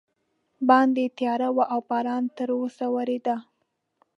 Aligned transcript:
باندې 0.69 1.03
تیاره 1.17 1.49
وه 1.55 1.65
او 1.73 1.79
باران 1.89 2.23
تراوسه 2.37 2.85
ورېده. 2.95 3.35